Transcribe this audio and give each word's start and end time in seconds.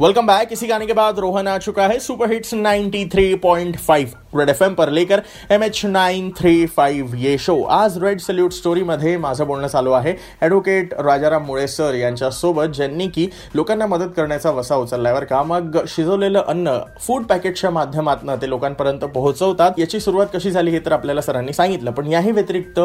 Welcome 0.00 0.26
back 0.26 0.52
इसी 0.52 0.66
गाने 0.66 0.86
के 0.86 0.92
बाद 0.92 1.18
रोहन 1.18 1.48
आ 1.48 1.56
चुका 1.58 1.86
है 1.86 1.98
सुपर 2.00 2.30
हिट्स 2.32 2.54
93.5 2.54 4.12
रेड 4.36 4.48
एफ 4.48 4.62
पर 4.76 4.90
लेकर 4.90 5.22
M 5.52 5.62
H 5.62 5.84
nine 5.86 6.30
three 6.38 6.66
five 6.66 7.18
ये 7.22 7.36
शो 7.38 7.60
आज 7.70 7.98
रेड 8.02 8.20
सल्यूट 8.20 8.52
स्टोरीमध्ये 8.52 9.16
माझं 9.16 9.46
बोलणं 9.46 9.68
चालू 9.68 9.90
आहे. 9.92 10.14
ॲडव्होकेट 10.40 10.94
राजाराम 11.00 11.44
मुळे 11.46 11.66
सर 11.68 11.94
यांच्यासोबत 11.94 12.74
ज्यांनी 12.76 13.08
की 13.08 13.28
लोकांना 13.54 13.86
मदत 13.86 14.14
करण्याचा 14.16 14.50
वसा 14.50 14.76
उचललाय 14.76 15.14
बरं 15.14 15.26
का. 15.26 15.42
मग 15.42 15.78
शिजवलेलं 15.88 16.42
अन्न 16.46 16.78
फूड 17.06 17.24
पॅकेटच्या 17.30 17.70
माध्यमातून 17.70 18.34
ते 18.42 18.48
लोकांपर्यंत 18.48 19.04
पोहोचवतात. 19.04 19.78
याची 19.78 20.00
सुरुवात 20.00 20.26
कशी 20.34 20.50
झाली 20.50 20.70
हे 20.70 20.78
तर 20.86 20.92
आपल्याला 20.92 21.20
सरांनी 21.20 21.52
सांगितलं. 21.52 21.90
पण 21.90 22.06
याही 22.12 22.32
व्यतिरिक्त 22.32 22.80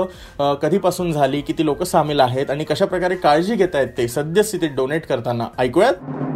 कधीपासून 0.61 1.11
झाली 1.11 1.41
किती 1.41 1.65
लोक 1.65 1.83
सामील 1.83 2.19
आहेत 2.19 2.51
आणि 2.51 2.63
कशा 2.63 2.85
प्रकारे 2.85 3.15
काळजी 3.15 3.55
घेत 3.55 3.75
आहेत 3.75 3.97
ते 3.97 4.07
सद्यस्थितीत 4.07 4.75
डोनेट 4.77 5.05
करताना 5.05 5.47
ऐकूयात. 5.57 6.33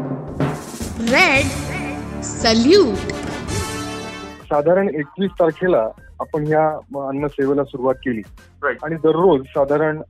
रेड 1.00 1.46
सल्यूट 2.22 3.12
साधारण 4.44 4.90
एकवीस 4.90 5.32
तारखेला 5.32 5.90
आपण 6.20 6.48
या 6.48 6.70
अन्न 7.08 7.28
सेवेला 7.28 7.64
सुरुवात 7.64 7.96
केली. 7.96 8.22
Right. 8.64 8.78
आणि 8.84 8.96
दररोज 8.96 9.42
साधारण 9.46 10.02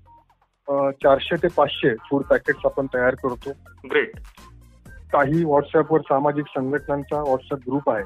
चारशे 0.91 1.35
ते 1.35 1.47
पाचशे 1.47 1.95
फूड 1.95 2.23
पॅकेट्स 2.23 2.66
आपण 2.66 2.85
तयार 2.85 3.16
करतो. 3.16 3.52
ग्रेट 3.91 4.11
काही 5.13 5.44
व्हॉट्सअपवर 5.45 6.02
सामाजिक 6.02 6.45
संघटनांचा 6.45 7.21
व्हॉट्सअप 7.21 7.59
ग्रुप 7.67 7.89
आहे. 7.89 8.03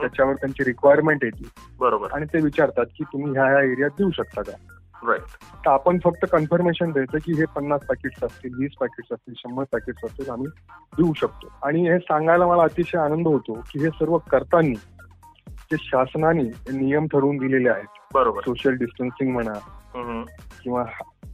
त्याच्यावर 0.00 0.34
त्यांची 0.34 0.64
रिक्वायरमेंट 0.64 1.24
येते. 1.24 1.48
बरोबर. 1.80 2.08
आणि 2.12 2.26
ते 2.26 2.40
विचारतात 2.40 2.84
की 2.84 3.04
तुम्ही 3.04 3.32
ह्या 3.32 3.44
ह्या 3.44 3.62
एरियात 3.62 3.90
देऊ 3.98 4.10
शकता 4.10 4.42
का? 4.42 4.52
राईट 5.08 5.20
तर 5.64 5.70
आपण 5.70 5.98
फक्त 6.04 6.26
कन्फर्मेशन 6.32 6.90
द्यायचं 6.90 7.18
की 7.18 7.32
हे 7.32 7.44
पन्नास 7.44 7.80
पॅकेट्स 7.80 8.24
असतील 8.24 8.50
वीस 8.58 8.72
पॅकेट्स 8.80 9.12
असतील 9.12 9.34
शंभर 9.36 9.64
पॅकेट्स 9.72 10.04
असतील 10.04 10.30
आम्ही 10.30 10.46
देऊ 10.96 11.12
शकतो. 11.16 11.48
आणि 11.62 11.88
हे 11.90 11.98
सांगायला 11.98 12.46
मला 12.46 12.62
अतिशय 12.62 12.98
आनंद 12.98 13.26
होतो 13.26 13.52
की 13.52 13.78
हे 13.78 13.88
सर्व 13.88 14.18
करताना 14.18 14.74
जे 15.48 15.76
शासनाने 15.80 16.42
नियम 16.72 17.06
ठरवून 17.06 17.36
दिलेले 17.36 17.68
आहेत. 17.68 18.00
बरोबर. 18.14 18.40
सोशल 18.40 18.70
डिस्टन्सिंग 18.70 19.32
म्हणा 19.32 19.58
किंवा 20.62 20.84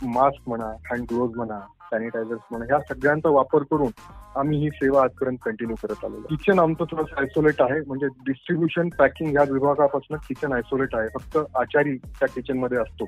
मास्क 0.02 0.48
म्हणा 0.48 0.66
हँड 0.66 1.00
ग्लोव्ह 1.00 1.36
म्हणा 1.36 1.60
सॅनिटायझर्स 1.90 2.40
म्हणा 2.50 2.64
ह्या 2.64 2.78
सगळ्यांचा 2.88 3.30
वापर 3.30 3.62
करून 3.62 3.90
आम्ही 4.36 4.58
ही 4.58 4.68
सेवा 4.68 5.02
आजपर्यंत 5.02 5.36
कंटिन्यू 5.44 5.76
करत 5.82 6.04
आलो 6.04 6.20
किचन 6.30 6.58
आमचं 6.58 6.84
थोडंसं 6.84 7.20
आयसोलेट 7.20 7.60
आहे. 7.60 7.80
म्हणजे 7.86 8.06
डिस्ट्रीब्युशन 8.06 8.88
पॅकिंग 8.88 9.30
ह्या 9.30 9.42
विभागापासून 9.52 10.16
किचन 10.16 10.52
आयसोलेट 10.52 10.94
आहे. 10.94 11.08
फक्त 11.08 11.38
आचारी 11.56 11.96
त्या 11.96 12.28
किचन 12.28 12.58
मध्ये 12.58 12.78
असतो. 12.78 13.04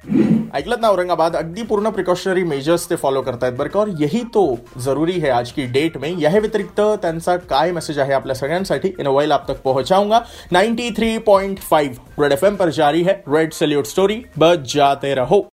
ऐकलत 0.54 0.80
ना 0.80 0.88
औरंगाबाद? 0.88 1.36
अगदी 1.36 1.62
पूर्ण 1.62 1.90
प्रिकॉशनरी 1.90 2.42
मेजर्स 2.44 2.90
ते 2.90 2.96
फॉलो 2.96 3.22
करतायत 3.22 3.52
बरं 3.52 3.68
का? 3.68 3.80
और 3.80 3.88
यही 3.98 4.22
तो 4.34 4.44
ज़रूरी 4.78 5.12
है 5.12 5.30
आज 5.30 5.52
की 5.52 5.66
डेट 5.66 5.98
में. 5.98 6.14
यह 6.18 6.38
व्यतिरिक्त 6.38 6.80
त्यांचा 6.80 7.36
काय 7.36 7.72
मेसेज 7.72 7.98
आहे 7.98 8.12
आपल्या 8.12 8.34
सगळ्यांसाठी? 8.34 8.92
इन 8.98 9.06
वाइल 9.06 9.32
आप 9.32 9.48
तक 9.48 9.62
पहुंचाऊँगा. 9.64 10.20
93.5 10.52 12.00
रेड 12.18 12.32
एफ़ 12.32 12.44
पर 12.44 12.70
जारी 12.70 13.02
है. 13.02 13.12
रेड 13.28 13.52
सल्यूट 13.52 13.84
स्टोरी 13.84 14.22
बच 14.38 14.74
जाते 14.74 15.14
रहो. 15.14 15.40